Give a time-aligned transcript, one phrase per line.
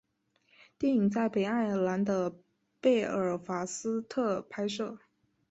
[0.79, 2.35] 电影在北爱尔兰的
[2.79, 4.97] 贝尔法斯特拍摄。